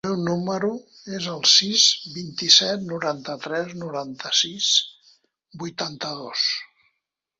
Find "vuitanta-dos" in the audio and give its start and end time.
5.65-6.49